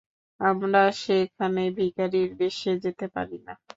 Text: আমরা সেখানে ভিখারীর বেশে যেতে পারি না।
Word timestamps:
আমরা 0.39 0.81
সেখানে 1.01 1.61
ভিখারীর 1.77 2.29
বেশে 2.37 2.71
যেতে 2.83 3.05
পারি 3.15 3.37
না। 3.47 3.53